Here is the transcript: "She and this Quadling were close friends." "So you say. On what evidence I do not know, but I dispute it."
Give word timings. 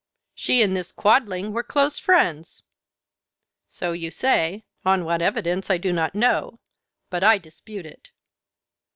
"She 0.33 0.63
and 0.63 0.75
this 0.75 0.91
Quadling 0.91 1.53
were 1.53 1.61
close 1.61 1.99
friends." 1.99 2.63
"So 3.67 3.91
you 3.91 4.09
say. 4.09 4.63
On 4.83 5.05
what 5.05 5.21
evidence 5.21 5.69
I 5.69 5.77
do 5.77 5.93
not 5.93 6.15
know, 6.15 6.59
but 7.11 7.23
I 7.23 7.37
dispute 7.37 7.85
it." 7.85 8.09